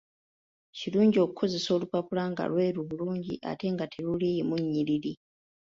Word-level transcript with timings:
Kirungi 0.77 1.17
okukozesa 1.25 1.69
olupapula 1.75 2.23
nga 2.31 2.43
lweru 2.51 2.81
bulungi 2.89 3.33
ate 3.51 3.65
nga 3.73 3.85
teluliimu 3.93 4.55
nnyiriri. 4.61 5.13